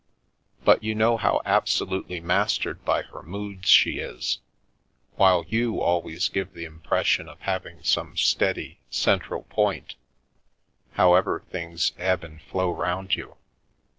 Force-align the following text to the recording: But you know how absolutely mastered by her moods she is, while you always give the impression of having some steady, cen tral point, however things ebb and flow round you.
But 0.65 0.83
you 0.83 0.95
know 0.95 1.15
how 1.15 1.43
absolutely 1.45 2.19
mastered 2.19 2.83
by 2.83 3.03
her 3.03 3.21
moods 3.21 3.67
she 3.69 3.99
is, 3.99 4.39
while 5.13 5.45
you 5.47 5.79
always 5.79 6.27
give 6.27 6.53
the 6.55 6.65
impression 6.65 7.29
of 7.29 7.41
having 7.41 7.83
some 7.83 8.17
steady, 8.17 8.79
cen 8.89 9.19
tral 9.19 9.47
point, 9.49 9.93
however 10.93 11.43
things 11.51 11.91
ebb 11.99 12.23
and 12.23 12.41
flow 12.41 12.71
round 12.71 13.13
you. 13.13 13.35